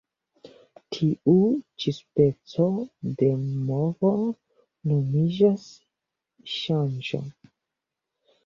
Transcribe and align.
Tiu 0.95 1.33
ĉi 1.83 1.93
speco 1.97 2.65
de 3.19 3.29
movo 3.67 4.13
nomiĝas 4.93 5.69
ŝanĝo. 6.57 7.25